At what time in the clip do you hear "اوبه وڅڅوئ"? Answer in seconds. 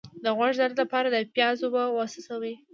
1.63-2.53